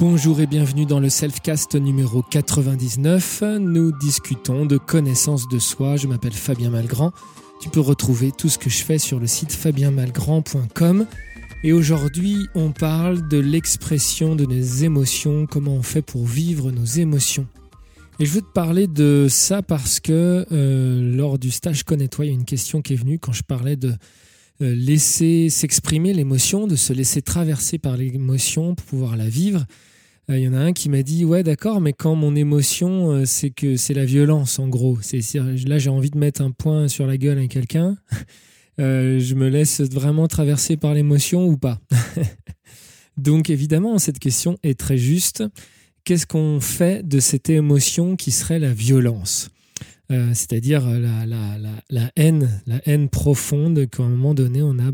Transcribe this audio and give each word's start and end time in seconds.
Bonjour 0.00 0.40
et 0.40 0.46
bienvenue 0.46 0.86
dans 0.86 1.00
le 1.00 1.08
Selfcast 1.08 1.74
numéro 1.74 2.22
99. 2.22 3.42
Nous 3.58 3.90
discutons 3.90 4.64
de 4.64 4.78
connaissance 4.78 5.48
de 5.48 5.58
soi. 5.58 5.96
Je 5.96 6.06
m'appelle 6.06 6.32
Fabien 6.32 6.70
Malgrand. 6.70 7.10
Tu 7.60 7.68
peux 7.68 7.80
retrouver 7.80 8.30
tout 8.30 8.48
ce 8.48 8.58
que 8.58 8.70
je 8.70 8.84
fais 8.84 8.98
sur 8.98 9.18
le 9.18 9.26
site 9.26 9.50
fabienmalgrand.com. 9.50 11.04
Et 11.64 11.72
aujourd'hui, 11.72 12.46
on 12.54 12.70
parle 12.70 13.26
de 13.26 13.38
l'expression 13.38 14.36
de 14.36 14.44
nos 14.44 14.62
émotions, 14.62 15.46
comment 15.46 15.74
on 15.74 15.82
fait 15.82 16.02
pour 16.02 16.26
vivre 16.26 16.70
nos 16.70 16.84
émotions. 16.84 17.48
Et 18.20 18.24
je 18.24 18.30
veux 18.30 18.42
te 18.42 18.52
parler 18.52 18.86
de 18.86 19.26
ça 19.28 19.62
parce 19.62 19.98
que 19.98 20.46
euh, 20.52 21.16
lors 21.16 21.40
du 21.40 21.50
stage 21.50 21.82
Connais-toi, 21.82 22.26
il 22.26 22.28
y 22.28 22.30
a 22.30 22.34
une 22.34 22.44
question 22.44 22.82
qui 22.82 22.92
est 22.92 22.96
venue 22.96 23.18
quand 23.18 23.32
je 23.32 23.42
parlais 23.42 23.74
de 23.74 23.94
laisser 24.60 25.50
s'exprimer 25.50 26.12
l'émotion, 26.12 26.66
de 26.66 26.76
se 26.76 26.92
laisser 26.92 27.22
traverser 27.22 27.78
par 27.78 27.96
l'émotion 27.96 28.74
pour 28.74 28.86
pouvoir 28.86 29.16
la 29.16 29.28
vivre. 29.28 29.66
Euh, 30.30 30.38
il 30.38 30.44
y 30.44 30.48
en 30.48 30.54
a 30.54 30.58
un 30.58 30.72
qui 30.72 30.88
m'a 30.88 31.02
dit 31.02 31.24
ouais 31.24 31.42
d'accord 31.42 31.80
mais 31.80 31.92
quand 31.92 32.14
mon 32.14 32.36
émotion 32.36 33.12
euh, 33.12 33.24
c'est 33.24 33.50
que 33.50 33.76
c'est 33.76 33.94
la 33.94 34.04
violence 34.04 34.58
en 34.58 34.68
gros. 34.68 34.98
C'est 35.00 35.20
là 35.66 35.78
j'ai 35.78 35.90
envie 35.90 36.10
de 36.10 36.18
mettre 36.18 36.42
un 36.42 36.50
point 36.50 36.88
sur 36.88 37.06
la 37.06 37.16
gueule 37.16 37.38
à 37.38 37.46
quelqu'un. 37.46 37.96
Euh, 38.80 39.18
je 39.18 39.34
me 39.34 39.48
laisse 39.48 39.80
vraiment 39.80 40.28
traverser 40.28 40.76
par 40.76 40.94
l'émotion 40.94 41.48
ou 41.48 41.56
pas? 41.56 41.80
Donc 43.16 43.50
évidemment 43.50 43.98
cette 43.98 44.20
question 44.20 44.56
est 44.62 44.78
très 44.78 44.96
juste. 44.96 45.42
Qu'est-ce 46.04 46.28
qu'on 46.28 46.60
fait 46.60 47.04
de 47.04 47.18
cette 47.18 47.50
émotion 47.50 48.14
qui 48.14 48.30
serait 48.30 48.60
la 48.60 48.72
violence? 48.72 49.50
C'est-à-dire 50.10 50.86
la, 50.88 51.26
la, 51.26 51.58
la, 51.58 51.82
la, 51.90 52.12
haine 52.16 52.62
la 52.66 52.80
haine 52.86 53.08
profonde 53.08 53.88
qu'à 53.90 54.02
un 54.02 54.08
moment 54.08 54.34
donné 54.34 54.62
on 54.62 54.78
a 54.78 54.90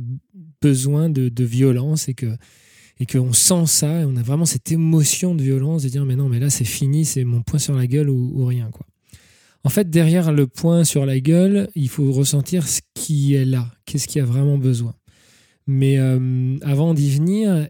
besoin 0.60 1.08
de, 1.08 1.28
de 1.28 1.44
violence 1.44 2.08
et 2.08 2.14
que 2.14 2.36
et 3.00 3.06
qu'on 3.06 3.32
sent 3.32 3.66
ça, 3.66 4.00
et 4.00 4.04
on 4.04 4.16
a 4.16 4.22
vraiment 4.22 4.44
cette 4.44 4.70
émotion 4.70 5.34
de 5.34 5.42
violence 5.42 5.82
de 5.82 5.88
dire 5.88 6.04
mais 6.04 6.16
non, 6.16 6.28
mais 6.28 6.38
là 6.38 6.50
c'est 6.50 6.64
fini, 6.64 7.04
c'est 7.04 7.24
mon 7.24 7.42
point 7.42 7.58
sur 7.58 7.74
la 7.74 7.86
gueule 7.86 8.08
ou, 8.08 8.44
rien. 8.46 8.70
quoi. 8.70 8.86
En 9.64 9.68
fait, 9.68 9.90
derrière 9.90 10.32
le 10.32 10.46
point 10.46 10.84
sur 10.84 11.06
la 11.06 11.18
gueule, 11.20 11.68
il 11.74 11.88
faut 11.88 12.12
ressentir 12.12 12.68
ce 12.68 12.80
qui 12.94 13.34
est 13.34 13.44
là, 13.44 13.70
qu'est-ce 13.84 14.06
qui 14.06 14.20
a 14.20 14.24
vraiment 14.24 14.58
besoin. 14.58 14.94
Mais 15.66 15.98
euh, 15.98 16.56
avant 16.62 16.92
d'y 16.94 17.10
venir, 17.10 17.68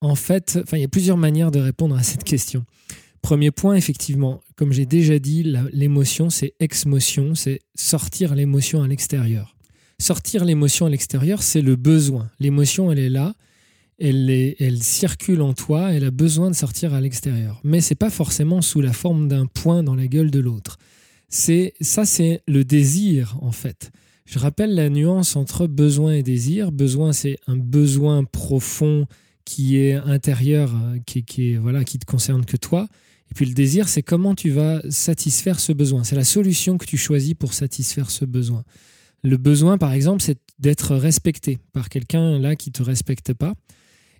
en 0.00 0.14
fait, 0.14 0.58
il 0.72 0.78
y 0.78 0.84
a 0.84 0.88
plusieurs 0.88 1.16
manières 1.16 1.50
de 1.50 1.58
répondre 1.58 1.96
à 1.96 2.02
cette 2.02 2.24
question. 2.24 2.64
Premier 3.22 3.50
point, 3.50 3.74
effectivement, 3.74 4.40
comme 4.56 4.72
j'ai 4.72 4.86
déjà 4.86 5.18
dit, 5.18 5.54
l'émotion, 5.72 6.30
c'est 6.30 6.54
ex-motion, 6.58 7.34
c'est 7.34 7.60
sortir 7.74 8.34
l'émotion 8.34 8.82
à 8.82 8.88
l'extérieur. 8.88 9.56
Sortir 9.98 10.44
l'émotion 10.44 10.86
à 10.86 10.90
l'extérieur, 10.90 11.42
c'est 11.42 11.60
le 11.60 11.76
besoin. 11.76 12.30
L'émotion, 12.40 12.90
elle 12.90 12.98
est 12.98 13.10
là, 13.10 13.34
elle, 14.00 14.82
circule 14.82 15.42
en 15.42 15.52
toi, 15.52 15.92
elle 15.92 16.04
a 16.04 16.10
besoin 16.10 16.50
de 16.50 16.54
sortir 16.54 16.94
à 16.94 17.00
l'extérieur. 17.00 17.60
Mais 17.64 17.80
c'est 17.80 17.94
pas 17.94 18.10
forcément 18.10 18.62
sous 18.62 18.80
la 18.80 18.92
forme 18.92 19.28
d'un 19.28 19.46
point 19.46 19.82
dans 19.82 19.94
la 19.94 20.06
gueule 20.06 20.30
de 20.30 20.40
l'autre. 20.40 20.78
C'est 21.28 21.74
ça, 21.80 22.04
c'est 22.06 22.40
le 22.48 22.64
désir 22.64 23.36
en 23.42 23.52
fait. 23.52 23.90
Je 24.24 24.38
rappelle 24.38 24.74
la 24.74 24.88
nuance 24.88 25.36
entre 25.36 25.66
besoin 25.66 26.14
et 26.14 26.22
désir. 26.22 26.72
Besoin, 26.72 27.12
c'est 27.12 27.38
un 27.46 27.56
besoin 27.56 28.24
profond 28.24 29.06
qui 29.44 29.78
est 29.78 29.94
intérieur, 29.94 30.72
euh, 30.74 30.98
qui, 31.04 31.24
qui 31.24 31.52
est 31.52 31.56
voilà, 31.56 31.84
qui 31.84 31.98
te 31.98 32.06
concerne 32.06 32.44
que 32.44 32.56
toi. 32.56 32.88
Et 33.30 33.34
puis 33.34 33.46
le 33.46 33.54
désir, 33.54 33.88
c'est 33.88 34.02
comment 34.02 34.34
tu 34.34 34.50
vas 34.50 34.82
satisfaire 34.90 35.60
ce 35.60 35.72
besoin. 35.72 36.04
C'est 36.04 36.16
la 36.16 36.24
solution 36.24 36.78
que 36.78 36.86
tu 36.86 36.96
choisis 36.96 37.34
pour 37.34 37.54
satisfaire 37.54 38.10
ce 38.10 38.24
besoin. 38.24 38.64
Le 39.22 39.36
besoin, 39.36 39.78
par 39.78 39.92
exemple, 39.92 40.22
c'est 40.22 40.38
d'être 40.58 40.96
respecté 40.96 41.58
par 41.72 41.88
quelqu'un 41.88 42.38
là 42.38 42.56
qui 42.56 42.72
te 42.72 42.82
respecte 42.82 43.32
pas. 43.34 43.54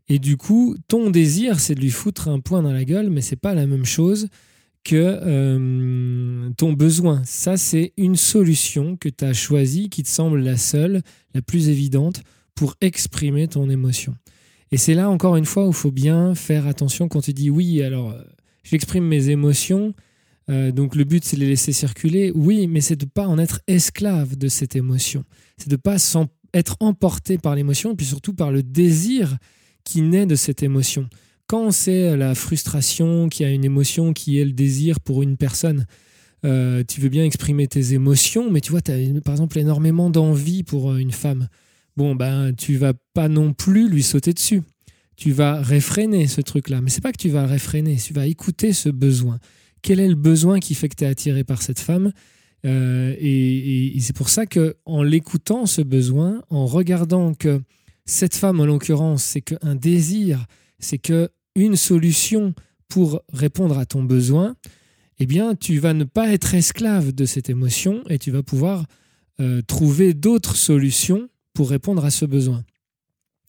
Et 0.08 0.18
du 0.18 0.36
coup, 0.36 0.76
ton 0.88 1.10
désir, 1.10 1.60
c'est 1.60 1.74
de 1.74 1.80
lui 1.80 1.90
foutre 1.90 2.28
un 2.28 2.40
point 2.40 2.62
dans 2.62 2.72
la 2.72 2.84
gueule, 2.84 3.10
mais 3.10 3.20
c'est 3.20 3.36
pas 3.36 3.54
la 3.54 3.66
même 3.66 3.84
chose 3.84 4.28
que 4.84 4.96
euh, 4.96 6.50
ton 6.56 6.72
besoin. 6.72 7.22
Ça, 7.24 7.56
c'est 7.56 7.92
une 7.96 8.16
solution 8.16 8.96
que 8.96 9.08
tu 9.08 9.24
as 9.24 9.32
choisie 9.32 9.88
qui 9.88 10.02
te 10.02 10.08
semble 10.08 10.40
la 10.40 10.56
seule, 10.56 11.02
la 11.34 11.42
plus 11.42 11.68
évidente 11.68 12.22
pour 12.54 12.74
exprimer 12.80 13.48
ton 13.48 13.70
émotion. 13.70 14.14
Et 14.72 14.76
c'est 14.76 14.94
là, 14.94 15.10
encore 15.10 15.36
une 15.36 15.44
fois, 15.44 15.66
où 15.66 15.70
il 15.70 15.74
faut 15.74 15.90
bien 15.90 16.34
faire 16.34 16.66
attention 16.66 17.08
quand 17.08 17.20
tu 17.20 17.32
dis 17.32 17.50
oui, 17.50 17.82
alors 17.82 18.10
euh, 18.10 18.22
j'exprime 18.62 19.04
mes 19.04 19.30
émotions, 19.30 19.94
euh, 20.48 20.72
donc 20.72 20.94
le 20.96 21.04
but 21.04 21.24
c'est 21.24 21.36
de 21.36 21.42
les 21.42 21.48
laisser 21.48 21.72
circuler. 21.72 22.32
Oui, 22.34 22.66
mais 22.66 22.80
c'est 22.80 22.96
de 22.96 23.04
ne 23.04 23.10
pas 23.10 23.26
en 23.26 23.38
être 23.38 23.60
esclave 23.66 24.36
de 24.36 24.48
cette 24.48 24.76
émotion. 24.76 25.24
C'est 25.56 25.68
de 25.68 25.74
ne 25.74 25.80
pas 25.80 25.96
être 26.52 26.76
emporté 26.80 27.38
par 27.38 27.54
l'émotion, 27.54 27.94
puis 27.94 28.06
surtout 28.06 28.34
par 28.34 28.50
le 28.50 28.62
désir 28.62 29.36
qui 29.84 30.02
naît 30.02 30.26
de 30.26 30.34
cette 30.34 30.62
émotion. 30.62 31.08
Quand 31.46 31.70
c'est 31.70 32.16
la 32.16 32.34
frustration, 32.34 33.28
qui 33.28 33.44
a 33.44 33.50
une 33.50 33.64
émotion 33.64 34.12
qui 34.12 34.38
est 34.38 34.44
le 34.44 34.52
désir 34.52 35.00
pour 35.00 35.22
une 35.22 35.36
personne, 35.36 35.86
euh, 36.44 36.82
tu 36.86 37.00
veux 37.00 37.08
bien 37.08 37.24
exprimer 37.24 37.66
tes 37.66 37.92
émotions, 37.92 38.50
mais 38.50 38.60
tu 38.60 38.70
vois, 38.70 38.80
tu 38.80 38.92
as 38.92 39.20
par 39.20 39.34
exemple 39.34 39.58
énormément 39.58 40.10
d'envie 40.10 40.62
pour 40.62 40.92
euh, 40.92 40.96
une 40.96 41.12
femme. 41.12 41.48
Bon, 41.96 42.14
ben, 42.14 42.52
tu 42.54 42.76
vas 42.76 42.94
pas 43.14 43.28
non 43.28 43.52
plus 43.52 43.88
lui 43.88 44.02
sauter 44.02 44.32
dessus. 44.32 44.62
Tu 45.20 45.32
vas 45.32 45.60
réfréner 45.60 46.26
ce 46.26 46.40
truc-là. 46.40 46.80
Mais 46.80 46.88
c'est 46.88 47.02
pas 47.02 47.12
que 47.12 47.18
tu 47.18 47.28
vas 47.28 47.44
réfréner, 47.44 47.96
tu 47.96 48.14
vas 48.14 48.26
écouter 48.26 48.72
ce 48.72 48.88
besoin. 48.88 49.38
Quel 49.82 50.00
est 50.00 50.08
le 50.08 50.14
besoin 50.14 50.60
qui 50.60 50.74
fait 50.74 50.88
que 50.88 50.94
tu 50.96 51.04
es 51.04 51.06
attiré 51.06 51.44
par 51.44 51.60
cette 51.60 51.78
femme? 51.78 52.12
Euh, 52.64 53.14
Et, 53.20 53.94
c'est 54.00 54.16
pour 54.16 54.30
ça 54.30 54.46
que 54.46 54.76
en 54.86 55.02
l'écoutant, 55.02 55.66
ce 55.66 55.82
besoin, 55.82 56.42
en 56.48 56.64
regardant 56.64 57.34
que 57.34 57.60
cette 58.06 58.34
femme, 58.34 58.60
en 58.60 58.64
l'occurrence, 58.64 59.22
c'est 59.22 59.42
qu'un 59.42 59.74
désir, 59.74 60.46
c'est 60.78 60.96
que 60.96 61.28
une 61.54 61.76
solution 61.76 62.54
pour 62.88 63.20
répondre 63.30 63.76
à 63.76 63.84
ton 63.84 64.02
besoin, 64.02 64.56
eh 65.18 65.26
bien, 65.26 65.54
tu 65.54 65.78
vas 65.80 65.92
ne 65.92 66.04
pas 66.04 66.32
être 66.32 66.54
esclave 66.54 67.12
de 67.12 67.26
cette 67.26 67.50
émotion 67.50 68.02
et 68.08 68.18
tu 68.18 68.30
vas 68.30 68.42
pouvoir 68.42 68.86
euh, 69.38 69.60
trouver 69.60 70.14
d'autres 70.14 70.56
solutions 70.56 71.28
pour 71.52 71.68
répondre 71.68 72.06
à 72.06 72.10
ce 72.10 72.24
besoin. 72.24 72.64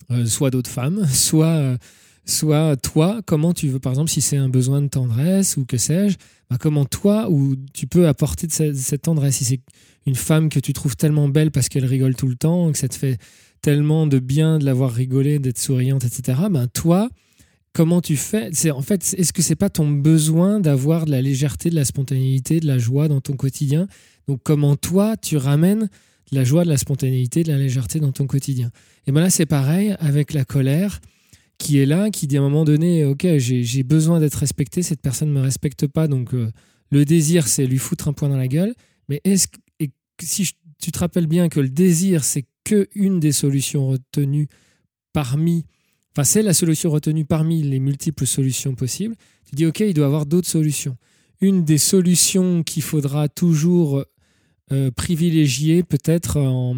Euh, 0.09 0.25
soit 0.25 0.50
d'autres 0.50 0.69
femmes, 0.69 1.06
soit, 1.12 1.47
euh, 1.47 1.78
soit 2.25 2.75
toi, 2.78 3.22
comment 3.25 3.53
tu 3.53 3.67
veux, 3.67 3.79
par 3.79 3.94
exemple, 3.94 4.09
si 4.09 4.22
c'est 4.22 4.38
un 4.38 4.50
besoin 4.50 4.81
de 4.81 4.88
tendresse 4.88 5.57
ou 5.57 5.66
que 5.66 5.78
sais-je, 5.78 6.17
bah, 6.50 6.57
comment 6.59 6.85
toi, 6.85 7.29
ou 7.29 7.56
tu 7.73 7.88
peux 7.88 8.07
apporter 8.07 8.47
cette, 8.50 9.01
tendresse? 9.01 9.38
Si 9.38 9.45
c'est 9.45 9.61
une 10.06 10.16
femme 10.16 10.50
que 10.50 10.59
tu 10.59 10.73
trouves 10.73 10.95
tellement 10.95 11.29
belle 11.29 11.51
parce 11.51 11.69
qu'elle 11.69 11.85
rigole 11.85 12.16
tout 12.16 12.28
le 12.28 12.35
temps, 12.35 12.72
que 12.72 12.78
ça 12.78 12.88
te 12.88 12.95
fait 12.95 13.17
tellement 13.61 14.07
de 14.07 14.19
bien 14.19 14.57
de 14.59 14.66
l'avoir 14.66 14.91
rigolé, 14.91 15.40
d'être 15.40 15.59
souriante, 15.59 16.03
etc. 16.03 16.40
Ben 16.50 16.67
toi, 16.67 17.09
comment 17.73 18.01
tu 18.01 18.17
fais? 18.17 18.50
C'est 18.53 18.72
en 18.72 18.81
fait, 18.81 19.16
est-ce 19.17 19.31
que 19.34 19.41
c'est 19.41 19.56
pas 19.56 19.69
ton 19.69 19.90
besoin 19.90 20.59
d'avoir 20.59 21.06
de 21.06 21.11
la 21.11 21.22
légèreté, 21.22 21.69
de 21.69 21.75
la 21.75 21.85
spontanéité, 21.85 22.59
de 22.59 22.67
la 22.67 22.79
joie 22.79 23.07
dans 23.07 23.22
ton 23.22 23.34
quotidien? 23.34 23.88
Donc 24.28 24.41
comment 24.44 24.75
toi 24.75 25.16
tu 25.17 25.38
ramènes 25.38 25.90
la 26.31 26.43
joie, 26.43 26.63
de 26.63 26.69
la 26.69 26.77
spontanéité, 26.77 27.43
de 27.43 27.51
la 27.51 27.57
légèreté 27.57 27.99
dans 27.99 28.11
ton 28.11 28.25
quotidien 28.25 28.71
Et 29.07 29.11
ben 29.11 29.21
là 29.21 29.29
c'est 29.29 29.45
pareil 29.45 29.95
avec 29.99 30.33
la 30.33 30.45
colère 30.45 30.99
qui 31.57 31.77
est 31.77 31.85
là, 31.85 32.09
qui 32.09 32.25
dit 32.25 32.37
à 32.37 32.39
un 32.39 32.43
moment 32.43 32.65
donné, 32.65 33.05
ok, 33.05 33.27
j'ai 33.37 33.83
besoin 33.83 34.19
d'être 34.19 34.35
respecté, 34.35 34.81
cette 34.81 35.01
personne 35.01 35.29
ne 35.29 35.35
me 35.35 35.41
respecte 35.41 35.85
pas, 35.85 36.07
donc 36.07 36.33
euh, 36.33 36.49
le 36.89 37.05
désir 37.05 37.47
c'est 37.47 37.67
lui 37.67 37.77
foutre 37.77 38.07
un 38.07 38.13
point 38.13 38.29
dans 38.29 38.37
la 38.37 38.47
gueule. 38.47 38.73
Mais 39.09 39.21
est-ce 39.23 39.47
et 39.79 39.91
si 40.21 40.51
tu 40.81 40.91
te 40.91 40.99
rappelles 40.99 41.27
bien 41.27 41.49
que 41.49 41.59
le 41.59 41.69
désir 41.69 42.23
c'est 42.23 42.45
que 42.63 42.87
une 42.95 43.19
des 43.19 43.31
solutions 43.31 43.87
retenues 43.87 44.47
parmi, 45.13 45.65
enfin 46.13 46.23
c'est 46.23 46.41
la 46.41 46.53
solution 46.53 46.89
retenue 46.89 47.25
parmi 47.25 47.61
les 47.61 47.79
multiples 47.79 48.25
solutions 48.25 48.73
possibles, 48.73 49.15
tu 49.47 49.55
dis 49.55 49.65
ok, 49.65 49.81
il 49.81 49.93
doit 49.93 50.05
y 50.05 50.07
avoir 50.07 50.25
d'autres 50.25 50.49
solutions. 50.49 50.97
Une 51.41 51.63
des 51.63 51.79
solutions 51.79 52.63
qu'il 52.63 52.83
faudra 52.83 53.27
toujours 53.27 54.05
euh, 54.71 54.91
privilégier, 54.91 55.83
peut-être 55.83 56.39
en, 56.39 56.75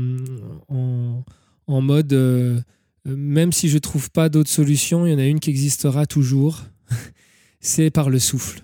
en, 1.67 1.81
mode, 1.81 2.13
euh, 2.13 2.59
même 3.05 3.51
si 3.51 3.69
je 3.69 3.75
ne 3.75 3.79
trouve 3.79 4.11
pas 4.11 4.29
d'autres 4.29 4.49
solutions, 4.49 5.05
il 5.05 5.11
y 5.11 5.15
en 5.15 5.19
a 5.19 5.25
une 5.25 5.39
qui 5.39 5.49
existera 5.49 6.05
toujours, 6.05 6.63
c'est 7.59 7.91
par 7.91 8.09
le 8.09 8.19
souffle. 8.19 8.61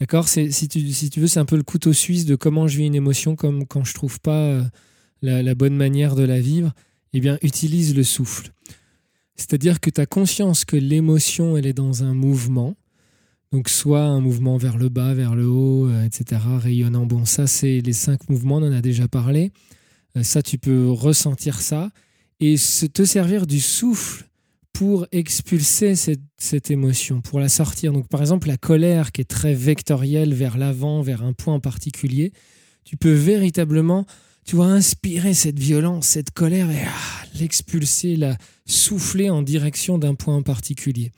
D'accord? 0.00 0.28
Si 0.28 0.68
tu, 0.68 0.92
si 0.92 1.10
tu 1.10 1.20
veux, 1.20 1.28
c'est 1.28 1.40
un 1.40 1.44
peu 1.44 1.56
le 1.56 1.62
couteau 1.62 1.92
suisse 1.92 2.26
de 2.26 2.34
comment 2.34 2.66
je 2.66 2.78
vis 2.78 2.86
une 2.86 2.94
émotion, 2.94 3.36
comme 3.36 3.66
quand 3.66 3.84
je 3.84 3.90
ne 3.90 3.94
trouve 3.94 4.20
pas... 4.20 4.40
Euh, 4.40 4.62
la, 5.24 5.54
bonne 5.54 5.76
manière 5.76 6.14
de 6.14 6.22
la 6.22 6.40
vivre, 6.40 6.72
eh 7.12 7.20
bien, 7.20 7.38
utilise 7.42 7.94
le 7.94 8.02
souffle. 8.02 8.50
C'est-à-dire 9.36 9.80
que 9.80 9.90
tu 9.90 10.00
as 10.00 10.06
conscience 10.06 10.64
que 10.64 10.76
l'émotion, 10.76 11.56
elle 11.56 11.66
est 11.66 11.72
dans 11.72 12.04
un 12.04 12.14
mouvement. 12.14 12.76
Donc, 13.54 13.68
soit 13.68 14.02
un 14.02 14.20
mouvement 14.20 14.56
vers 14.56 14.76
le 14.76 14.88
bas, 14.88 15.14
vers 15.14 15.36
le 15.36 15.46
haut, 15.46 15.86
euh, 15.86 16.04
etc., 16.04 16.40
rayonnant. 16.58 17.06
Bon, 17.06 17.24
ça, 17.24 17.46
c'est 17.46 17.80
les 17.80 17.92
cinq 17.92 18.28
mouvements, 18.28 18.56
on 18.56 18.64
en 18.64 18.72
a 18.72 18.80
déjà 18.80 19.06
parlé. 19.06 19.52
Euh, 20.16 20.24
ça, 20.24 20.42
tu 20.42 20.58
peux 20.58 20.90
ressentir 20.90 21.60
ça 21.60 21.90
et 22.40 22.56
te 22.56 23.04
servir 23.04 23.46
du 23.46 23.60
souffle 23.60 24.28
pour 24.72 25.06
expulser 25.12 25.94
cette, 25.94 26.72
émotion, 26.72 27.20
pour 27.20 27.38
la 27.38 27.48
sortir. 27.48 27.92
Donc, 27.92 28.08
par 28.08 28.22
exemple, 28.22 28.48
la 28.48 28.56
colère 28.56 29.12
qui 29.12 29.20
est 29.20 29.24
très 29.24 29.54
vectorielle 29.54 30.34
vers 30.34 30.58
l'avant, 30.58 31.00
vers 31.02 31.22
un 31.22 31.32
point 31.32 31.54
en 31.54 31.60
particulier, 31.60 32.32
tu 32.84 32.96
peux 32.96 33.12
véritablement 33.12 34.04
tu 34.44 34.56
vas 34.56 34.64
inspirer 34.64 35.32
cette 35.32 35.60
violence, 35.60 36.06
cette 36.08 36.32
colère 36.32 36.70
et 36.72 36.82
ah, 36.84 37.26
l'expulser, 37.38 38.16
la 38.16 38.36
souffler 38.66 39.30
en 39.30 39.42
direction 39.42 39.96
d'un 39.96 40.16
point 40.16 40.34
en 40.34 40.42
particulier. 40.42 41.12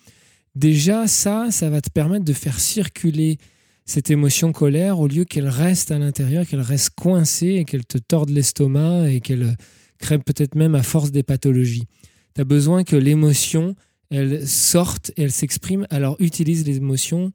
Déjà 0.57 1.07
ça, 1.07 1.49
ça 1.51 1.71
va 1.71 1.81
te 1.81 1.91
permettre 1.91 2.25
de 2.25 2.33
faire 2.33 2.59
circuler 2.59 3.39
cette 3.85 4.11
émotion 4.11 4.51
colère 4.51 4.99
au 4.99 5.07
lieu 5.07 5.25
qu'elle 5.25 5.49
reste 5.49 5.93
à 5.93 5.99
l'intérieur, 5.99 6.45
qu'elle 6.47 6.61
reste 6.61 6.91
coincée 6.91 7.55
et 7.55 7.65
qu'elle 7.65 7.85
te 7.85 7.99
torde 7.99 8.31
l'estomac 8.31 9.11
et 9.11 9.21
qu'elle 9.21 9.57
crée 9.99 10.19
peut-être 10.19 10.57
même 10.57 10.75
à 10.75 10.83
force 10.83 11.13
des 11.13 11.23
pathologies. 11.23 11.87
Tu 12.35 12.41
as 12.41 12.45
besoin 12.45 12.83
que 12.83 12.97
l'émotion, 12.97 13.77
elle 14.11 14.47
sorte 14.47 15.13
et 15.17 15.23
elle 15.23 15.33
s'exprime. 15.33 15.87
Alors 15.91 16.17
utilise 16.19 16.67
l'émotion, 16.67 17.33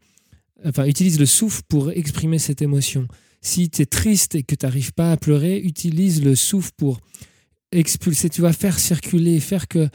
enfin 0.66 0.86
utilise 0.86 1.20
le 1.20 1.26
souffle 1.26 1.62
pour 1.70 1.92
exprimer 1.92 2.38
cette 2.38 2.62
émotion. 2.62 3.08
Si 3.42 3.70
tu 3.70 3.84
es 3.84 3.86
triste 3.86 4.36
et 4.36 4.44
que 4.44 4.56
tu 4.56 4.66
n'arrives 4.66 4.94
pas 4.94 5.12
à 5.12 5.18
pleurer, 5.18 5.58
utilise 5.60 6.24
le 6.24 6.36
souffle 6.36 6.72
pour 6.76 7.00
expulser. 7.72 8.30
Tu 8.30 8.42
vas 8.42 8.54
faire 8.54 8.78
circuler, 8.78 9.40
faire 9.40 9.68
que, 9.68 9.88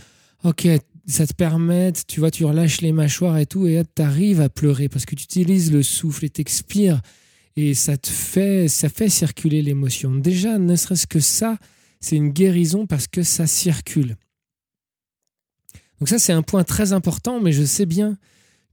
ok, 0.42 0.66
ça 1.06 1.26
te 1.26 1.34
permet, 1.34 1.92
tu 2.06 2.20
vois, 2.20 2.30
tu 2.30 2.44
relâches 2.44 2.80
les 2.80 2.92
mâchoires 2.92 3.38
et 3.38 3.46
tout, 3.46 3.66
et 3.66 3.82
tu 3.94 4.02
arrives 4.02 4.40
à 4.40 4.48
pleurer 4.48 4.88
parce 4.88 5.06
que 5.06 5.14
tu 5.14 5.24
utilises 5.24 5.72
le 5.72 5.82
souffle 5.82 6.24
et 6.24 6.30
t'expires 6.30 7.00
et 7.56 7.74
ça 7.74 7.96
te 7.96 8.08
fait, 8.08 8.68
ça 8.68 8.88
fait 8.88 9.08
circuler 9.08 9.62
l'émotion. 9.62 10.14
Déjà, 10.14 10.58
ne 10.58 10.76
serait-ce 10.76 11.06
que 11.06 11.20
ça, 11.20 11.58
c'est 12.00 12.16
une 12.16 12.30
guérison 12.30 12.86
parce 12.86 13.06
que 13.06 13.22
ça 13.22 13.46
circule. 13.46 14.16
Donc 15.98 16.08
ça, 16.08 16.18
c'est 16.18 16.34
un 16.34 16.42
point 16.42 16.64
très 16.64 16.92
important, 16.92 17.40
mais 17.40 17.52
je 17.52 17.64
sais 17.64 17.86
bien 17.86 18.18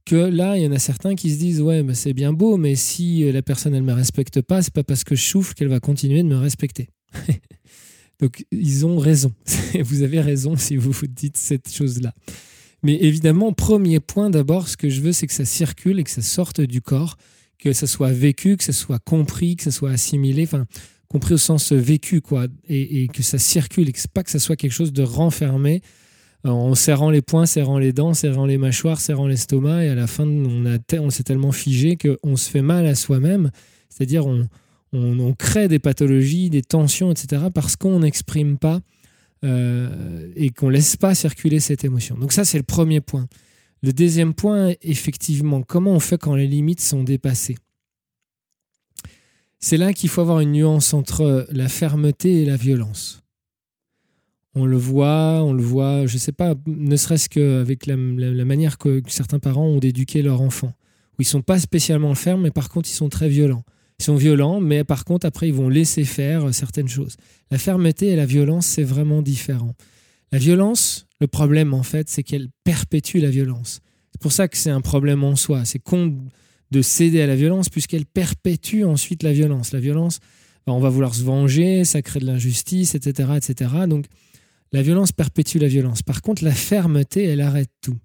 que 0.04 0.16
là, 0.16 0.58
il 0.58 0.64
y 0.64 0.66
en 0.66 0.72
a 0.72 0.78
certains 0.78 1.14
qui 1.14 1.30
se 1.30 1.38
disent 1.38 1.62
ouais, 1.62 1.82
bah, 1.82 1.94
c'est 1.94 2.12
bien 2.12 2.34
beau, 2.34 2.58
mais 2.58 2.74
si 2.74 3.30
la 3.32 3.40
personne 3.40 3.74
elle 3.74 3.82
me 3.82 3.94
respecte 3.94 4.42
pas, 4.42 4.60
c'est 4.60 4.74
pas 4.74 4.84
parce 4.84 5.02
que 5.02 5.14
je 5.14 5.22
souffle 5.22 5.54
qu'elle 5.54 5.68
va 5.68 5.80
continuer 5.80 6.22
de 6.22 6.28
me 6.28 6.36
respecter. 6.36 6.90
Donc 8.24 8.46
ils 8.50 8.86
ont 8.86 8.96
raison. 8.96 9.34
vous 9.84 10.00
avez 10.00 10.18
raison 10.18 10.56
si 10.56 10.78
vous 10.78 10.92
vous 10.92 11.06
dites 11.06 11.36
cette 11.36 11.70
chose-là. 11.70 12.14
Mais 12.82 12.94
évidemment, 12.94 13.52
premier 13.52 14.00
point 14.00 14.30
d'abord, 14.30 14.66
ce 14.66 14.78
que 14.78 14.88
je 14.88 15.02
veux, 15.02 15.12
c'est 15.12 15.26
que 15.26 15.34
ça 15.34 15.44
circule 15.44 16.00
et 16.00 16.04
que 16.04 16.10
ça 16.10 16.22
sorte 16.22 16.62
du 16.62 16.80
corps, 16.80 17.18
que 17.58 17.74
ça 17.74 17.86
soit 17.86 18.12
vécu, 18.12 18.56
que 18.56 18.64
ça 18.64 18.72
soit 18.72 18.98
compris, 18.98 19.56
que 19.56 19.62
ça 19.62 19.70
soit 19.70 19.90
assimilé, 19.90 20.44
enfin 20.44 20.64
compris 21.08 21.34
au 21.34 21.38
sens 21.38 21.72
vécu, 21.72 22.22
quoi, 22.22 22.46
et, 22.66 23.08
que 23.08 23.22
ça 23.22 23.38
circule 23.38 23.90
et 23.90 23.92
que 23.92 24.00
pas 24.08 24.22
que 24.22 24.30
ça 24.30 24.38
soit 24.38 24.56
quelque 24.56 24.72
chose 24.72 24.94
de 24.94 25.02
renfermé 25.02 25.82
en 26.44 26.74
serrant 26.74 27.10
les 27.10 27.20
poings, 27.20 27.44
serrant 27.44 27.78
les 27.78 27.92
dents, 27.92 28.14
serrant 28.14 28.46
les 28.46 28.56
mâchoires, 28.56 29.00
serrant 29.02 29.26
l'estomac, 29.26 29.84
et 29.84 29.88
à 29.90 29.94
la 29.94 30.06
fin, 30.06 30.26
on, 30.26 30.64
on 30.98 31.10
s'est 31.10 31.22
tellement 31.24 31.52
figé 31.52 31.98
qu'on 31.98 32.36
se 32.36 32.48
fait 32.48 32.62
mal 32.62 32.86
à 32.86 32.94
soi-même, 32.94 33.50
c'est-à-dire 33.90 34.26
on, 34.26 34.48
on, 34.94 35.34
crée 35.34 35.68
des 35.68 35.78
pathologies, 35.78 36.50
des 36.50 36.62
tensions, 36.62 37.10
etc., 37.10 37.44
parce 37.52 37.76
qu'on 37.76 38.00
n'exprime 38.00 38.58
pas 38.58 38.80
euh, 39.44 40.30
et 40.36 40.50
qu'on 40.50 40.68
laisse 40.68 40.96
pas 40.96 41.14
circuler 41.14 41.60
cette 41.60 41.84
émotion. 41.84 42.16
Donc 42.16 42.32
ça, 42.32 42.44
c'est 42.44 42.58
le 42.58 42.64
premier 42.64 43.00
point. 43.00 43.26
Le 43.82 43.92
deuxième 43.92 44.32
point, 44.32 44.72
effectivement, 44.82 45.62
comment 45.62 45.92
on 45.92 46.00
fait 46.00 46.18
quand 46.18 46.34
les 46.34 46.46
limites 46.46 46.80
sont 46.80 47.04
dépassées? 47.04 47.56
C'est 49.58 49.76
là 49.76 49.92
qu'il 49.92 50.08
faut 50.08 50.20
avoir 50.20 50.40
une 50.40 50.52
nuance 50.52 50.94
entre 50.94 51.46
la 51.50 51.68
fermeté 51.68 52.42
et 52.42 52.44
la 52.44 52.56
violence. 52.56 53.22
On 54.54 54.66
le 54.66 54.76
voit, 54.76 55.42
on 55.42 55.52
le 55.52 55.62
voit, 55.62 56.06
je 56.06 56.14
ne 56.14 56.18
sais 56.18 56.32
pas, 56.32 56.54
ne 56.66 56.96
serait-ce 56.96 57.28
qu'avec 57.28 57.86
la, 57.86 57.96
la, 57.96 58.44
manière 58.44 58.78
que 58.78 59.02
certains 59.08 59.40
parents 59.40 59.66
ont 59.66 59.78
d'éduquer 59.78 60.22
leurs 60.22 60.40
enfants, 60.40 60.74
où 61.12 61.22
ils 61.22 61.24
sont 61.24 61.42
pas 61.42 61.58
spécialement 61.58 62.14
fermes, 62.14 62.42
mais 62.42 62.52
par 62.52 62.68
contre 62.68 62.88
ils 62.88 62.94
sont 62.94 63.08
très 63.08 63.28
violents. 63.28 63.64
Ils 64.00 64.04
sont 64.04 64.16
violents, 64.16 64.60
mais 64.60 64.84
par 64.84 65.04
contre 65.04 65.26
après 65.26 65.48
ils 65.48 65.54
vont 65.54 65.68
laisser 65.68 66.04
faire 66.04 66.52
certaines 66.54 66.88
choses. 66.88 67.16
La 67.50 67.58
fermeté 67.58 68.08
et 68.08 68.16
la 68.16 68.26
violence, 68.26 68.66
c'est 68.66 68.82
vraiment 68.82 69.22
différent. 69.22 69.74
La 70.32 70.38
violence, 70.38 71.06
le 71.20 71.26
problème 71.26 71.74
en 71.74 71.82
fait, 71.82 72.08
c'est 72.08 72.22
qu'elle 72.22 72.48
perpétue 72.64 73.18
la 73.18 73.30
violence. 73.30 73.80
C'est 74.12 74.20
pour 74.20 74.32
ça 74.32 74.48
que 74.48 74.56
c'est 74.56 74.70
un 74.70 74.80
problème 74.80 75.22
en 75.22 75.36
soi. 75.36 75.64
C'est 75.64 75.78
con 75.78 76.18
de 76.70 76.82
céder 76.82 77.20
à 77.22 77.26
la 77.26 77.36
violence 77.36 77.68
puisqu'elle 77.68 78.06
perpétue 78.06 78.82
ensuite 78.84 79.22
la 79.22 79.32
violence. 79.32 79.72
La 79.72 79.80
violence, 79.80 80.18
ben, 80.66 80.72
on 80.72 80.80
va 80.80 80.88
vouloir 80.88 81.14
se 81.14 81.22
venger, 81.22 81.84
ça 81.84 82.02
crée 82.02 82.20
de 82.20 82.26
l'injustice, 82.26 82.94
etc., 82.94 83.30
etc. 83.36 83.70
Donc 83.88 84.06
la 84.72 84.82
violence 84.82 85.12
perpétue 85.12 85.58
la 85.58 85.68
violence. 85.68 86.02
Par 86.02 86.20
contre, 86.20 86.42
la 86.42 86.52
fermeté, 86.52 87.24
elle 87.24 87.40
arrête 87.40 87.70
tout. 87.80 87.96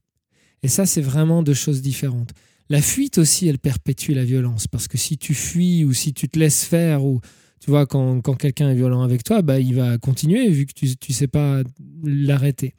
Et 0.62 0.68
ça, 0.68 0.86
c'est 0.86 1.02
vraiment 1.02 1.42
deux 1.42 1.56
choses 1.56 1.82
différentes. 1.82 2.32
La 2.70 2.82
fuite 2.82 3.18
aussi, 3.18 3.48
elle 3.48 3.60
perpétue 3.60 4.12
la 4.12 4.24
violence. 4.24 4.68
Parce 4.68 4.88
que 4.88 4.98
si 4.98 5.18
tu 5.18 5.34
fuis 5.34 5.84
ou 5.84 5.94
si 5.94 6.14
tu 6.14 6.30
te 6.30 6.38
laisses 6.38 6.64
faire, 6.64 7.04
ou 7.04 7.20
tu 7.60 7.72
vois, 7.72 7.86
quand, 7.86 8.22
quelqu'un 8.38 8.70
est 8.70 8.76
violent 8.76 9.02
avec 9.02 9.24
toi, 9.24 9.42
bah, 9.42 9.60
il 9.60 9.76
va 9.76 9.98
continuer 9.98 10.50
vu 10.50 10.66
que 10.66 10.74
tu 10.74 10.86
ne 10.86 11.14
sais 11.14 11.28
pas 11.28 11.62
l'arrêter. 12.04 12.74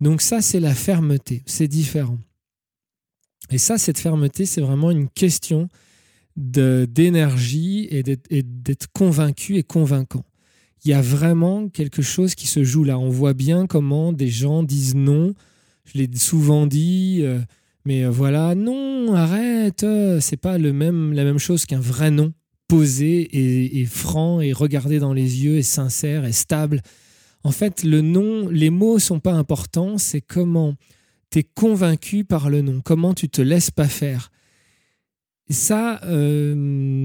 Donc 0.00 0.22
ça, 0.22 0.40
c'est 0.40 0.60
la 0.60 0.74
fermeté. 0.74 1.42
C'est 1.46 1.68
différent. 1.68 2.18
Et 3.50 3.58
ça, 3.58 3.76
cette 3.76 3.98
fermeté, 3.98 4.46
c'est 4.46 4.60
vraiment 4.60 4.90
une 4.90 5.08
question 5.08 5.68
d'énergie 6.36 7.86
et 7.90 8.02
d'être 8.02 8.88
convaincu 8.92 9.56
et 9.56 9.62
convaincant 9.62 10.24
il 10.84 10.90
y 10.90 10.94
a 10.94 11.00
vraiment 11.00 11.68
quelque 11.68 12.02
chose 12.02 12.34
qui 12.34 12.46
se 12.46 12.62
joue 12.62 12.84
là. 12.84 12.98
On 12.98 13.08
voit 13.08 13.32
bien 13.32 13.66
comment 13.66 14.12
des 14.12 14.28
gens 14.28 14.62
disent 14.62 14.94
non. 14.94 15.34
Je 15.86 15.98
l'ai 15.98 16.08
souvent 16.14 16.66
dit, 16.66 17.20
euh, 17.22 17.40
mais 17.84 18.04
euh, 18.04 18.10
voilà, 18.10 18.54
non, 18.54 19.14
arrête. 19.14 19.84
Euh, 19.84 20.20
c'est 20.20 20.36
pas 20.36 20.58
le 20.58 20.72
même, 20.72 21.12
la 21.12 21.24
même 21.24 21.38
chose 21.38 21.66
qu'un 21.66 21.80
vrai 21.80 22.10
non 22.10 22.32
posé 22.66 23.28
et, 23.78 23.84
franc 23.84 24.40
et 24.40 24.52
regardé 24.52 24.98
dans 24.98 25.12
les 25.12 25.44
yeux 25.44 25.56
et 25.56 25.62
sincère 25.62 26.24
et 26.24 26.32
stable. 26.32 26.80
En 27.42 27.50
fait, 27.50 27.84
le 27.84 28.00
non, 28.00 28.48
les 28.48 28.70
mots 28.70 28.98
sont 28.98 29.20
pas 29.20 29.34
importants. 29.34 29.98
C'est 29.98 30.22
comment 30.22 30.74
tu 31.30 31.40
es 31.40 31.42
convaincu 31.42 32.24
par 32.24 32.48
le 32.48 32.62
non, 32.62 32.80
comment 32.82 33.12
tu 33.12 33.28
te 33.28 33.42
laisses 33.42 33.70
pas 33.70 33.86
faire. 33.86 34.30
Ça, 35.50 36.00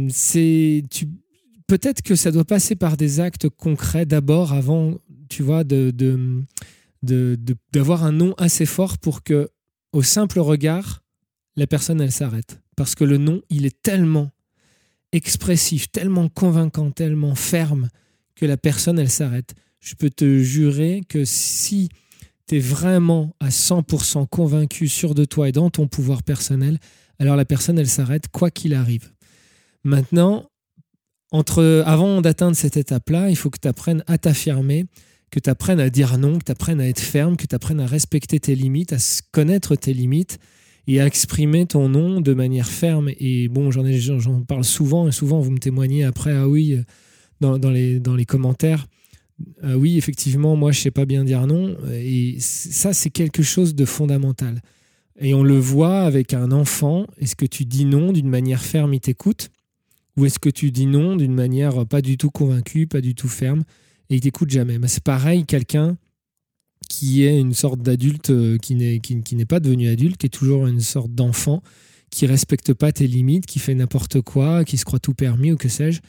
c'est 0.10 0.84
tu 0.90 1.08
peut-être 1.70 2.02
que 2.02 2.16
ça 2.16 2.32
doit 2.32 2.44
passer 2.44 2.76
par 2.76 2.98
des 2.98 3.22
actes 3.22 3.48
concrets 3.48 4.06
d'abord 4.06 4.52
avant, 4.52 4.96
tu 5.30 5.44
vois, 5.44 5.64
de, 5.64 5.94
d'avoir 7.72 8.04
un 8.04 8.12
nom 8.12 8.34
assez 8.38 8.66
fort 8.66 8.98
pour 8.98 9.24
que, 9.24 9.50
au 9.92 10.04
simple 10.04 10.40
regard, 10.40 11.04
la 11.56 11.68
personne, 11.68 12.02
elle 12.02 12.12
s'arrête. 12.12 12.62
Parce 12.76 12.96
que 12.96 13.04
le 13.04 13.18
nom, 13.18 13.42
il 13.50 13.66
est 13.66 13.82
tellement 13.82 14.32
expressif, 15.12 15.92
tellement 15.92 16.30
convaincant, 16.30 16.92
tellement 16.92 17.36
ferme 17.36 17.90
que 18.36 18.46
la 18.46 18.58
personne, 18.58 19.00
elle 19.00 19.10
s'arrête. 19.10 19.56
Je 19.80 19.96
peux 19.96 20.10
te 20.10 20.40
jurer 20.40 21.02
que 21.08 21.26
si 21.26 21.90
tu 22.48 22.58
es 22.58 22.60
vraiment 22.60 23.36
à 23.40 23.50
100% 23.50 24.28
convaincu, 24.28 24.88
sûr 24.88 25.16
de 25.16 25.26
toi 25.26 25.50
et 25.50 25.52
dans 25.52 25.70
ton 25.70 25.88
pouvoir 25.88 26.24
personnel, 26.24 26.80
alors 27.18 27.36
la 27.36 27.46
personne, 27.46 27.78
elle 27.80 27.90
s'arrête 27.90 28.30
quoi 28.30 28.50
qu'il 28.52 28.74
arrive. 28.74 29.12
Maintenant, 29.84 30.50
entre, 31.32 31.84
avant 31.86 32.22
d'atteindre 32.22 32.56
cette 32.56 32.78
étape-là, 32.78 33.30
il 33.30 33.36
faut 33.36 33.50
que 33.50 33.60
tu 33.62 33.68
apprennes 33.68 34.04
à 34.08 34.18
t'affirmer, 34.18 34.86
que 35.32 35.40
tu 35.40 35.50
apprennes 35.50 35.80
à 35.80 35.90
dire 35.90 36.18
non, 36.18 36.40
que 36.40 36.46
tu 36.46 36.52
apprennes 36.52 36.82
à 36.82 36.88
être 36.88 37.00
ferme, 37.00 37.38
que 37.38 37.46
tu 37.46 37.56
apprennes 37.56 37.80
à 37.80 37.86
respecter 37.86 38.40
tes 38.40 38.56
limites, 38.56 38.94
à 38.94 38.98
connaître 39.32 39.76
tes 39.76 39.94
limites 39.94 40.40
et 40.88 41.00
à 41.00 41.06
exprimer 41.06 41.66
ton 41.66 41.90
non 41.90 42.22
de 42.22 42.34
manière 42.34 42.68
ferme. 42.68 43.10
Et 43.20 43.48
bon, 43.48 43.72
j'en, 43.72 44.42
parle 44.42 44.64
souvent 44.64 45.08
et 45.08 45.12
souvent 45.12 45.40
vous 45.40 45.52
me 45.52 45.60
témoignez 45.60 46.04
après, 46.04 46.34
ah 46.34 46.48
oui, 46.48 46.80
les, 47.42 48.00
dans 48.00 48.16
les 48.16 48.26
commentaires, 48.26 48.88
ah 49.64 49.78
oui, 49.78 49.98
effectivement, 49.98 50.56
moi 50.56 50.72
je 50.72 50.80
sais 50.80 50.92
pas 50.92 51.06
bien 51.06 51.24
dire 51.24 51.48
non. 51.48 51.78
Et 51.92 52.38
ça, 52.40 52.94
c'est 52.94 53.10
quelque 53.10 53.44
chose 53.44 53.76
de 53.76 53.86
fondamental. 53.86 54.62
Et 55.20 55.34
on 55.34 55.44
le 55.44 55.58
voit 55.58 56.02
avec 56.02 56.34
un 56.34 56.52
enfant, 56.52 57.06
est-ce 57.18 57.36
que 57.36 57.46
tu 57.46 57.66
dis 57.66 57.86
non 57.86 58.14
d'une 58.14 58.30
manière 58.30 58.64
ferme, 58.64 58.94
il 58.94 59.00
t'écoute? 59.00 59.50
Ou 60.18 60.26
est-ce 60.26 60.40
que 60.40 60.50
tu 60.50 60.72
dis 60.72 60.86
non 60.86 61.16
d'une 61.16 61.34
manière 61.34 61.86
pas 61.86 62.02
du 62.02 62.18
tout 62.18 62.30
convaincue, 62.30 62.88
pas 62.88 63.02
du 63.02 63.16
tout 63.16 63.28
ferme, 63.28 63.64
et 64.10 64.16
il 64.16 64.22
t'écoute 64.22 64.50
jamais 64.50 64.80
bah, 64.80 64.88
C'est 64.88 65.04
pareil, 65.04 65.46
quelqu'un 65.46 65.98
qui 66.88 67.24
est 67.24 67.40
une 67.40 67.54
sorte 67.54 67.82
d'adulte 67.82 68.32
euh, 68.32 68.58
qui 68.58 68.76
n'est 68.76 69.00
qui, 69.00 69.16
pas 69.46 69.60
devenu 69.60 69.90
adulte, 69.90 70.18
qui 70.18 70.26
est 70.26 70.30
toujours 70.30 70.68
une 70.68 70.80
sorte 70.80 71.14
d'enfant, 71.14 71.62
qui 72.10 72.26
respecte 72.26 72.74
pas 72.74 72.92
tes 72.92 73.08
limites, 73.08 73.46
qui 73.46 73.60
fait 73.60 73.76
n'importe 73.76 74.22
quoi, 74.22 74.66
qui 74.66 74.78
se 74.78 74.86
croit 74.86 75.00
tout 75.00 75.14
permis 75.14 75.52
ou 75.52 75.58
que 75.58 75.70
sais-je, 75.70 76.02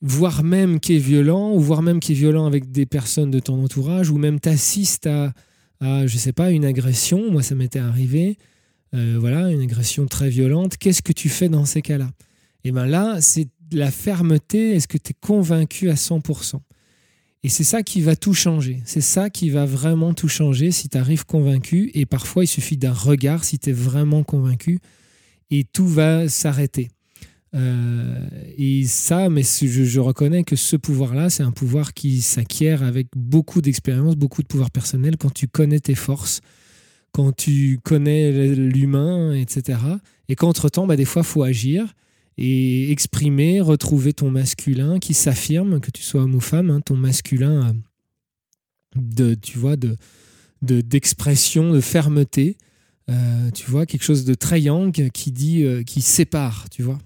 voire 0.00 0.42
même 0.42 0.80
qui 0.80 0.96
est 0.96 1.00
violent, 1.00 1.52
ou 1.54 1.60
voire 1.60 1.82
même 1.82 2.00
qui 2.00 2.12
est 2.12 2.16
violent 2.16 2.46
avec 2.46 2.70
des 2.70 2.86
personnes 2.86 3.30
de 3.30 3.38
ton 3.38 3.62
entourage, 3.62 4.10
ou 4.10 4.18
même 4.18 4.40
t'assiste 4.40 5.06
à, 5.06 5.32
à, 5.80 6.06
je 6.06 6.18
sais 6.18 6.32
pas, 6.32 6.50
une 6.50 6.64
agression. 6.64 7.30
Moi, 7.30 7.42
ça 7.42 7.54
m'était 7.54 7.78
arrivé. 7.78 8.38
Euh, 8.94 9.16
voilà, 9.20 9.50
une 9.50 9.60
agression 9.60 10.06
très 10.06 10.30
violente. 10.30 10.76
Qu'est-ce 10.78 11.02
que 11.02 11.12
tu 11.12 11.28
fais 11.28 11.48
dans 11.48 11.64
ces 11.64 11.82
cas-là? 11.82 12.10
Et 12.64 12.72
bien 12.72 12.86
là, 12.86 13.20
c'est 13.20 13.48
la 13.72 13.90
fermeté. 13.90 14.74
Est-ce 14.74 14.88
que 14.88 14.98
tu 14.98 15.10
es 15.10 15.16
convaincu 15.20 15.90
à 15.90 15.94
100% 15.94 16.60
Et 17.44 17.48
c'est 17.48 17.64
ça 17.64 17.82
qui 17.82 18.00
va 18.00 18.16
tout 18.16 18.34
changer. 18.34 18.80
C'est 18.84 19.00
ça 19.00 19.30
qui 19.30 19.50
va 19.50 19.64
vraiment 19.64 20.12
tout 20.12 20.28
changer 20.28 20.70
si 20.72 20.88
tu 20.88 20.98
arrives 20.98 21.24
convaincu. 21.24 21.90
Et 21.94 22.04
parfois, 22.04 22.44
il 22.44 22.48
suffit 22.48 22.76
d'un 22.76 22.92
regard 22.92 23.44
si 23.44 23.58
tu 23.58 23.70
es 23.70 23.72
vraiment 23.72 24.24
convaincu. 24.24 24.80
Et 25.50 25.64
tout 25.64 25.86
va 25.86 26.28
s'arrêter. 26.28 26.88
Euh, 27.54 28.28
et 28.56 28.84
ça, 28.84 29.30
mais 29.30 29.42
je, 29.42 30.00
reconnais 30.00 30.44
que 30.44 30.56
ce 30.56 30.76
pouvoir-là, 30.76 31.30
c'est 31.30 31.42
un 31.42 31.52
pouvoir 31.52 31.94
qui 31.94 32.20
s'acquiert 32.20 32.82
avec 32.82 33.06
beaucoup 33.16 33.62
d'expérience, 33.62 34.16
beaucoup 34.16 34.42
de 34.42 34.48
pouvoir 34.48 34.70
personnel 34.70 35.16
quand 35.16 35.32
tu 35.32 35.48
connais 35.48 35.80
tes 35.80 35.94
forces, 35.94 36.40
quand 37.12 37.34
tu 37.34 37.78
connais 37.82 38.54
l'humain, 38.54 39.32
etc. 39.32 39.78
Et 40.28 40.34
qu'entre-temps, 40.34 40.86
bah, 40.86 40.96
des 40.96 41.06
fois, 41.06 41.22
il 41.22 41.28
faut 41.28 41.42
agir 41.42 41.94
et 42.38 42.92
exprimer, 42.92 43.60
retrouver 43.60 44.12
ton 44.12 44.30
masculin 44.30 45.00
qui 45.00 45.12
s'affirme, 45.12 45.80
que 45.80 45.90
tu 45.90 46.02
sois 46.02 46.22
homme 46.22 46.36
ou 46.36 46.40
femme, 46.40 46.70
hein, 46.70 46.80
ton 46.80 46.96
masculin 46.96 47.74
de, 48.94 49.34
tu 49.34 49.58
vois, 49.58 49.76
de, 49.76 49.96
d'expression, 50.62 51.72
de, 51.72 51.80
fermeté, 51.80 52.56
euh, 53.10 53.50
tu 53.50 53.68
vois, 53.68 53.86
quelque 53.86 54.04
chose 54.04 54.24
de 54.24 54.34
très 54.34 54.60
yang 54.60 55.10
qui 55.10 55.32
dit, 55.32 55.64
euh, 55.64 55.82
qui 55.82 56.00
sépare, 56.00 56.70
tu 56.70 56.82
vois. 56.82 57.00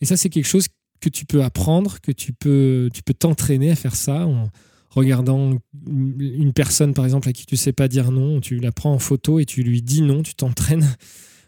Et 0.00 0.06
ça, 0.06 0.16
c'est 0.16 0.30
quelque 0.30 0.46
chose 0.46 0.66
que 1.00 1.10
tu 1.10 1.26
peux 1.26 1.44
apprendre, 1.44 2.00
que 2.00 2.12
tu 2.12 2.32
peux, 2.32 2.88
tu 2.94 3.02
peux 3.02 3.14
t'entraîner 3.14 3.70
à 3.70 3.76
faire 3.76 3.96
ça 3.96 4.26
en 4.26 4.48
regardant 4.88 5.58
une 5.86 6.54
personne, 6.54 6.94
par 6.94 7.04
exemple, 7.04 7.28
à 7.28 7.34
qui 7.34 7.44
tu 7.44 7.56
sais 7.56 7.72
pas 7.72 7.86
dire 7.86 8.10
non, 8.10 8.40
tu 8.40 8.60
la 8.60 8.72
prends 8.72 8.92
en 8.92 8.98
photo 8.98 9.38
et 9.38 9.44
tu 9.44 9.62
lui 9.62 9.82
dis 9.82 10.00
non, 10.00 10.22
tu 10.22 10.34
t'entraînes. 10.34 10.96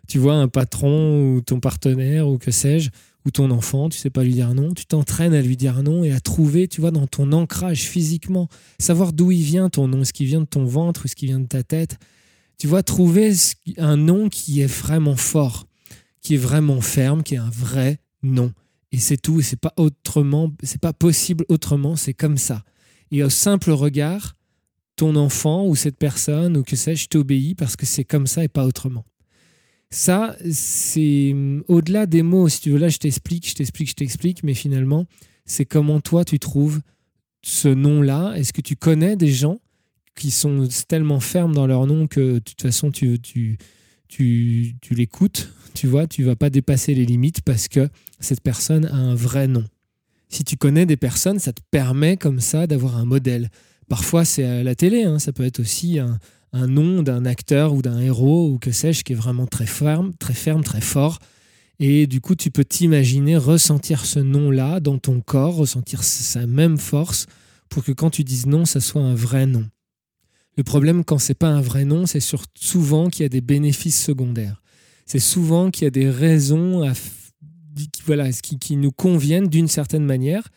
Tu 0.09 0.19
vois 0.19 0.35
un 0.35 0.49
patron 0.49 1.35
ou 1.35 1.41
ton 1.41 1.61
partenaire 1.61 2.29
ou 2.29 2.38
que 2.38 2.50
sais-je, 2.50 2.91
ou 3.25 3.31
ton 3.31 3.50
enfant, 3.50 3.91
tu 3.91 3.99
sais 3.99 4.11
pas 4.11 4.25
lui 4.25 4.33
dire 4.33 4.55
non, 4.55 4.73
tu 4.73 4.87
t'entraînes 4.87 5.35
à 5.35 5.43
lui 5.43 5.57
dire 5.57 5.83
non 5.83 6.03
et 6.03 6.12
à 6.12 6.21
trouver, 6.21 6.67
tu 6.67 6.81
vois, 6.81 6.91
dans 6.91 7.07
ton 7.07 7.33
ancrage 7.33 7.83
physiquement, 7.83 8.49
savoir 8.79 9.12
d'où 9.12 9.31
il 9.31 9.43
vient 9.43 9.69
ton 9.69 9.87
nom, 9.87 10.00
est-ce 10.00 10.15
qu'il 10.15 10.27
vient 10.27 10.41
de 10.41 10.47
ton 10.47 10.65
ventre 10.65 11.03
ou 11.03 11.05
est-ce 11.05 11.15
qu'il 11.15 11.29
vient 11.29 11.41
de 11.41 11.47
ta 11.47 11.62
tête. 11.62 11.99
Tu 12.57 12.67
vois, 12.67 12.83
trouver 12.83 13.33
un 13.77 13.97
nom 13.97 14.29
qui 14.29 14.61
est 14.61 14.67
vraiment 14.67 15.17
fort, 15.17 15.67
qui 16.23 16.35
est 16.35 16.38
vraiment 16.38 16.81
ferme, 16.81 17.23
qui 17.23 17.35
est 17.35 17.38
un 17.38 17.50
vrai 17.50 18.00
nom. 18.23 18.53
Et 18.93 18.99
c'est 18.99 19.19
tout, 19.19 19.41
et 19.41 19.43
c'est 19.43 19.61
pas 19.61 19.75
autrement, 19.77 20.50
c'est 20.62 20.81
pas 20.81 20.95
possible 20.95 21.45
autrement, 21.49 21.97
c'est 21.97 22.15
comme 22.15 22.38
ça. 22.38 22.65
Et 23.11 23.23
au 23.23 23.31
simple 23.31 23.71
regard, 23.71 24.37
ton 24.97 25.15
enfant 25.17 25.67
ou 25.67 25.77
cette 25.77 25.99
personne 25.99 26.57
ou 26.57 26.62
que 26.62 26.77
sais-je 26.77 27.09
t'obéit 27.09 27.57
parce 27.57 27.77
que 27.77 27.87
c'est 27.87 28.05
comme 28.05 28.27
ça 28.27 28.43
et 28.43 28.49
pas 28.49 28.65
autrement. 28.65 29.05
Ça, 29.90 30.37
c'est 30.50 31.30
hum, 31.33 31.64
au-delà 31.68 32.07
des 32.07 32.23
mots. 32.23 32.49
Si 32.49 32.61
tu 32.61 32.71
veux, 32.71 32.78
là, 32.78 32.88
je 32.88 32.99
t'explique, 32.99 33.49
je 33.49 33.54
t'explique, 33.54 33.90
je 33.90 33.95
t'explique, 33.95 34.42
mais 34.42 34.54
finalement, 34.54 35.07
c'est 35.45 35.64
comment 35.64 36.00
toi 36.00 36.25
tu 36.25 36.38
trouves 36.38 36.80
ce 37.42 37.68
nom-là. 37.68 38.35
Est-ce 38.37 38.52
que 38.52 38.61
tu 38.61 38.76
connais 38.76 39.16
des 39.16 39.33
gens 39.33 39.61
qui 40.14 40.30
sont 40.30 40.68
tellement 40.88 41.21
fermes 41.21 41.54
dans 41.54 41.66
leur 41.66 41.87
nom 41.87 42.07
que 42.07 42.35
de 42.35 42.38
toute 42.40 42.61
façon, 42.61 42.90
tu, 42.90 43.18
tu, 43.21 43.57
tu, 44.09 44.75
tu 44.80 44.95
l'écoutes, 44.95 45.52
tu 45.75 45.87
vois, 45.87 46.07
tu 46.07 46.25
vas 46.25 46.37
pas 46.37 46.50
dépasser 46.50 46.95
les 46.95 47.07
limites 47.07 47.42
parce 47.42 47.68
que 47.68 47.88
cette 48.21 48.42
personne 48.42 48.87
a 48.87 48.97
un 48.97 49.14
vrai 49.14 49.47
nom. 49.47 49.64
Si 50.28 50.45
tu 50.45 50.57
connais 50.57 50.85
des 50.85 50.97
personnes, 50.97 51.38
ça 51.38 51.52
te 51.52 51.62
permet 51.71 52.16
comme 52.16 52.40
ça 52.40 52.66
d'avoir 52.66 52.97
un 52.97 53.07
modèle. 53.07 53.49
Parfois, 53.88 54.26
c'est 54.26 54.45
à 54.45 54.62
la 54.62 54.75
télé, 54.75 55.04
hein, 55.04 55.18
ça 55.18 55.33
peut 55.33 55.45
être 55.45 55.61
aussi 55.61 55.99
un, 55.99 56.18
un 56.52 56.67
nom 56.67 57.02
d'un 57.02 57.25
acteur 57.25 57.75
ou 57.75 57.83
d'un 57.83 58.00
héros 58.00 58.50
ou 58.50 58.59
que 58.59 58.73
sais-je 58.73 59.05
qui 59.05 59.12
est 59.12 59.17
vraiment 59.17 59.47
très 59.47 59.67
ferme, 59.67 60.12
très 60.19 60.35
ferme, 60.35 60.62
très 60.62 60.81
fort. 60.81 61.19
Et 61.78 62.07
du 62.07 62.21
coup, 62.21 62.35
tu 62.35 62.50
peux 62.50 62.64
t'imaginer 62.64 63.37
ressentir 63.37 64.05
ce 64.05 64.19
nom-là 64.19 64.81
dans 64.81 64.99
ton 64.99 65.21
corps, 65.21 65.57
ressentir 65.57 66.02
sa 66.02 66.47
même 66.47 66.78
force 66.78 67.26
pour 67.69 67.85
que 67.85 67.93
quand 67.93 68.11
tu 68.11 68.25
dises 68.25 68.47
non, 68.47 68.64
ça 68.64 68.81
soit 68.81 69.02
un 69.02 69.14
vrai 69.14 69.47
nom. 69.47 69.67
Le 70.57 70.64
problème 70.64 71.05
quand 71.05 71.19
c'est 71.19 71.35
pas 71.35 71.49
un 71.49 71.61
vrai 71.61 71.85
nom, 71.85 72.07
c'est 72.07 72.23
souvent 72.57 73.09
qu'il 73.09 73.23
y 73.23 73.26
a 73.26 73.28
des 73.28 73.40
bénéfices 73.40 74.02
secondaires. 74.02 74.61
C'est 75.07 75.21
souvent 75.21 75.71
qu'il 75.71 75.85
y 75.85 75.87
a 75.87 75.90
des 75.90 76.11
raisons 76.11 76.83
qui 78.61 78.76
nous 78.76 78.90
conviennent 78.90 79.47
d'une 79.47 79.69
certaine 79.69 80.05
manière. 80.05 80.49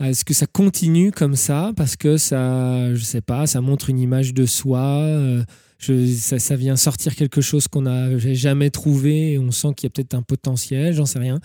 Est-ce 0.00 0.24
que 0.24 0.34
ça 0.34 0.46
continue 0.46 1.12
comme 1.12 1.36
ça 1.36 1.72
parce 1.76 1.96
que 1.96 2.16
ça, 2.16 2.94
je 2.94 3.02
sais 3.02 3.20
pas, 3.20 3.46
ça 3.46 3.60
montre 3.60 3.88
une 3.88 3.98
image 3.98 4.34
de 4.34 4.46
soi, 4.46 4.80
euh, 4.80 5.44
ça, 5.78 6.38
ça, 6.38 6.56
vient 6.56 6.76
sortir 6.76 7.14
quelque 7.14 7.40
chose 7.40 7.68
qu'on 7.68 7.82
n'a 7.82 8.18
jamais 8.18 8.70
trouvé 8.70 9.32
et 9.32 9.38
on 9.38 9.50
sent 9.50 9.74
qu'il 9.76 9.86
y 9.86 9.88
a 9.88 9.90
peut-être 9.90 10.14
un 10.14 10.22
potentiel, 10.22 10.94
j'en 10.94 11.06
sais 11.06 11.18
rien. 11.18 11.40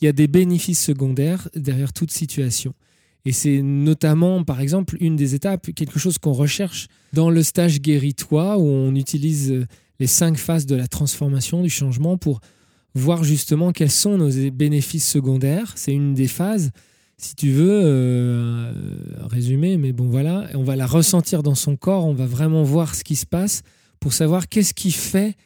Il 0.00 0.04
y 0.04 0.08
a 0.08 0.12
des 0.12 0.26
bénéfices 0.26 0.82
secondaires 0.82 1.48
derrière 1.54 1.92
toute 1.92 2.10
situation. 2.10 2.74
Et 3.24 3.32
c'est 3.32 3.62
notamment, 3.62 4.42
par 4.42 4.60
exemple, 4.60 4.96
une 5.00 5.16
des 5.16 5.34
étapes, 5.34 5.70
quelque 5.74 5.98
chose 5.98 6.18
qu'on 6.18 6.32
recherche 6.32 6.88
dans 7.12 7.30
le 7.30 7.42
stage 7.42 7.80
guéris-toi, 7.80 8.58
où 8.58 8.64
on 8.64 8.94
utilise 8.94 9.66
les 10.00 10.06
cinq 10.06 10.36
phases 10.36 10.66
de 10.66 10.74
la 10.74 10.88
transformation, 10.88 11.62
du 11.62 11.70
changement, 11.70 12.18
pour 12.18 12.40
voir 12.94 13.22
justement 13.22 13.72
quels 13.72 13.90
sont 13.90 14.18
nos 14.18 14.30
bénéfices 14.50 15.08
secondaires. 15.08 15.72
C'est 15.76 15.92
une 15.92 16.14
des 16.14 16.26
phases, 16.26 16.70
si 17.24 17.36
tu 17.36 17.50
veux, 17.50 17.80
euh, 17.84 18.72
résumer, 19.30 19.76
mais 19.76 19.92
bon 19.92 20.08
voilà, 20.08 20.48
on 20.54 20.64
va 20.64 20.76
la 20.76 20.86
ressentir 20.86 21.42
dans 21.42 21.54
son 21.54 21.76
corps, 21.76 22.04
on 22.04 22.14
va 22.14 22.26
vraiment 22.26 22.62
voir 22.64 22.94
ce 22.94 23.04
qui 23.04 23.16
se 23.16 23.26
passe 23.26 23.62
pour 24.00 24.12
savoir 24.12 24.48
qu'est-ce 24.48 24.74
qui 24.74 24.90
fait 24.90 25.36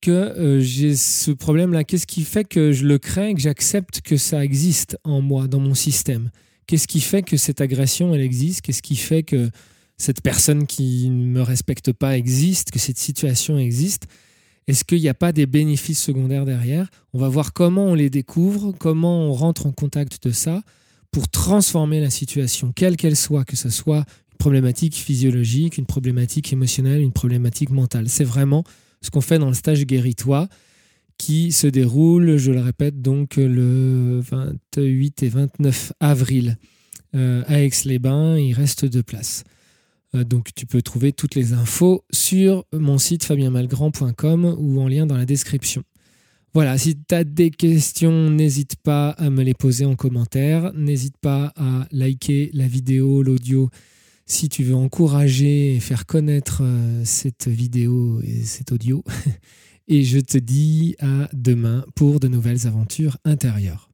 que 0.00 0.10
euh, 0.10 0.60
j'ai 0.60 0.96
ce 0.96 1.30
problème-là, 1.30 1.84
qu'est-ce 1.84 2.06
qui 2.06 2.24
fait 2.24 2.44
que 2.44 2.72
je 2.72 2.86
le 2.86 2.98
crée, 2.98 3.34
que 3.34 3.40
j'accepte 3.40 4.00
que 4.00 4.16
ça 4.16 4.44
existe 4.44 4.98
en 5.04 5.20
moi, 5.20 5.46
dans 5.46 5.60
mon 5.60 5.74
système. 5.74 6.30
Qu'est-ce 6.66 6.88
qui 6.88 7.00
fait 7.00 7.22
que 7.22 7.36
cette 7.36 7.60
agression, 7.60 8.14
elle 8.14 8.22
existe? 8.22 8.62
Qu'est-ce 8.62 8.82
qui 8.82 8.96
fait 8.96 9.22
que 9.22 9.50
cette 9.98 10.22
personne 10.22 10.66
qui 10.66 11.10
ne 11.10 11.26
me 11.26 11.42
respecte 11.42 11.92
pas 11.92 12.16
existe, 12.16 12.70
que 12.70 12.78
cette 12.78 12.98
situation 12.98 13.58
existe? 13.58 14.06
Est-ce 14.66 14.84
qu'il 14.84 15.00
n'y 15.00 15.08
a 15.08 15.14
pas 15.14 15.32
des 15.32 15.44
bénéfices 15.44 16.02
secondaires 16.02 16.46
derrière? 16.46 16.88
On 17.12 17.18
va 17.18 17.28
voir 17.28 17.52
comment 17.52 17.84
on 17.86 17.94
les 17.94 18.08
découvre, 18.08 18.72
comment 18.72 19.28
on 19.28 19.32
rentre 19.34 19.66
en 19.66 19.72
contact 19.72 20.26
de 20.26 20.32
ça 20.32 20.62
pour 21.14 21.28
transformer 21.28 22.00
la 22.00 22.10
situation, 22.10 22.72
quelle 22.74 22.96
qu'elle 22.96 23.14
soit, 23.14 23.44
que 23.44 23.54
ce 23.54 23.70
soit 23.70 23.98
une 24.32 24.38
problématique 24.38 24.96
physiologique, 24.96 25.78
une 25.78 25.86
problématique 25.86 26.52
émotionnelle, 26.52 27.00
une 27.00 27.12
problématique 27.12 27.70
mentale. 27.70 28.08
C'est 28.08 28.24
vraiment 28.24 28.64
ce 29.00 29.10
qu'on 29.10 29.20
fait 29.20 29.38
dans 29.38 29.46
le 29.46 29.54
stage 29.54 29.86
Guéris-toi 29.86 30.48
qui 31.16 31.52
se 31.52 31.68
déroule, 31.68 32.36
je 32.36 32.50
le 32.50 32.60
répète, 32.60 33.00
donc 33.00 33.36
le 33.36 34.18
28 34.28 35.22
et 35.22 35.28
29 35.28 35.92
avril 36.00 36.58
euh, 37.14 37.44
à 37.46 37.60
Aix-les-Bains. 37.60 38.36
Il 38.36 38.52
reste 38.52 38.84
deux 38.84 39.04
places. 39.04 39.44
Euh, 40.16 40.24
donc 40.24 40.48
tu 40.56 40.66
peux 40.66 40.82
trouver 40.82 41.12
toutes 41.12 41.36
les 41.36 41.52
infos 41.52 42.04
sur 42.10 42.64
mon 42.72 42.98
site 42.98 43.22
fabienmalgrand.com 43.22 44.56
ou 44.58 44.80
en 44.80 44.88
lien 44.88 45.06
dans 45.06 45.16
la 45.16 45.26
description. 45.26 45.84
Voilà, 46.54 46.78
si 46.78 46.94
tu 46.96 47.14
as 47.16 47.24
des 47.24 47.50
questions, 47.50 48.30
n'hésite 48.30 48.76
pas 48.76 49.10
à 49.10 49.28
me 49.28 49.42
les 49.42 49.54
poser 49.54 49.84
en 49.86 49.96
commentaire. 49.96 50.72
N'hésite 50.74 51.16
pas 51.16 51.52
à 51.56 51.88
liker 51.90 52.50
la 52.52 52.68
vidéo, 52.68 53.24
l'audio, 53.24 53.70
si 54.24 54.48
tu 54.48 54.62
veux 54.62 54.76
encourager 54.76 55.74
et 55.74 55.80
faire 55.80 56.06
connaître 56.06 56.62
euh, 56.62 57.02
cette 57.04 57.48
vidéo 57.48 58.20
et 58.22 58.44
cet 58.44 58.70
audio. 58.70 59.02
Et 59.88 60.02
je 60.02 60.18
te 60.18 60.38
dis 60.38 60.96
à 60.98 61.28
demain 61.34 61.84
pour 61.94 62.18
de 62.18 62.26
nouvelles 62.26 62.66
aventures 62.66 63.18
intérieures. 63.26 63.90